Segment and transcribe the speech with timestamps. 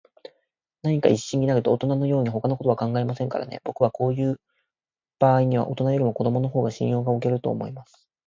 [0.81, 3.61] 何かに一心になると、おとなのように、ほかのことは考えませんからね。
[3.63, 4.41] ぼくはこういう
[5.19, 8.09] ばあいには、おとなよりも子どものほうが信用がおけると思います。